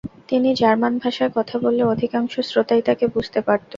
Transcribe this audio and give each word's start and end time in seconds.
তিনি 0.29 0.49
জার্মান 0.55 0.93
ভাষায় 1.03 1.31
কথা 1.37 1.55
বললে 1.57 1.83
অধিকাংশ 1.85 2.33
শ্রোতাই 2.41 2.81
তাকে 2.87 3.05
বুঝতে 3.15 3.39
পারত। 3.41 3.63